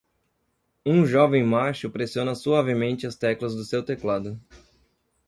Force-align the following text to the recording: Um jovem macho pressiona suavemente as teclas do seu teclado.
Um 0.83 1.05
jovem 1.05 1.43
macho 1.43 1.87
pressiona 1.91 2.33
suavemente 2.33 3.05
as 3.05 3.15
teclas 3.15 3.53
do 3.53 3.63
seu 3.63 3.85
teclado. 3.85 4.41